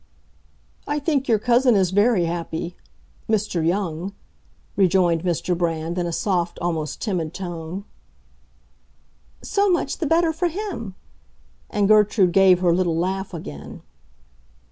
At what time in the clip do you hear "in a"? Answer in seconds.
5.99-6.11